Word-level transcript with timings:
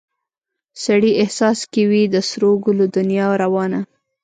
سړي 0.83 1.11
احساس 1.23 1.59
کې 1.71 1.83
وي 1.89 2.03
د 2.13 2.15
سرو 2.29 2.51
ګلو 2.65 2.85
دنیا 2.97 3.27
روانه 3.43 3.79